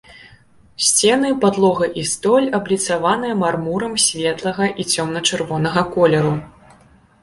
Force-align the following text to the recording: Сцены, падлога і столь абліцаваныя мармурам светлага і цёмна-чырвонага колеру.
Сцены, 0.85 1.29
падлога 1.43 1.85
і 2.05 2.07
столь 2.13 2.47
абліцаваныя 2.61 3.37
мармурам 3.45 3.93
светлага 4.09 4.73
і 4.81 4.91
цёмна-чырвонага 4.93 5.81
колеру. 5.97 6.39